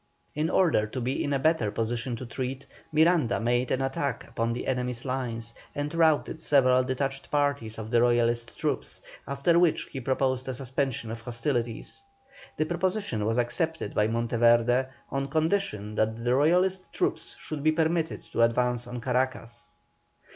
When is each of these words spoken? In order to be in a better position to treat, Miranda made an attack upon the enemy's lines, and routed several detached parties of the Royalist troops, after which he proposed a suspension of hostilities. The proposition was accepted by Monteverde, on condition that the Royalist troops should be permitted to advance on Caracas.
In 0.33 0.49
order 0.49 0.87
to 0.87 0.99
be 0.99 1.23
in 1.23 1.31
a 1.31 1.37
better 1.37 1.69
position 1.69 2.15
to 2.15 2.25
treat, 2.25 2.65
Miranda 2.91 3.39
made 3.39 3.69
an 3.69 3.83
attack 3.83 4.27
upon 4.27 4.51
the 4.51 4.65
enemy's 4.65 5.05
lines, 5.05 5.53
and 5.75 5.93
routed 5.93 6.41
several 6.41 6.81
detached 6.83 7.29
parties 7.29 7.77
of 7.77 7.91
the 7.91 8.01
Royalist 8.01 8.57
troops, 8.57 8.99
after 9.27 9.59
which 9.59 9.83
he 9.91 10.01
proposed 10.01 10.49
a 10.49 10.55
suspension 10.55 11.11
of 11.11 11.21
hostilities. 11.21 12.01
The 12.57 12.65
proposition 12.65 13.27
was 13.27 13.37
accepted 13.37 13.93
by 13.93 14.07
Monteverde, 14.07 14.87
on 15.11 15.27
condition 15.27 15.93
that 15.93 16.15
the 16.23 16.33
Royalist 16.33 16.91
troops 16.91 17.35
should 17.39 17.61
be 17.61 17.71
permitted 17.71 18.23
to 18.31 18.41
advance 18.41 18.87
on 18.87 19.01
Caracas. 19.01 19.69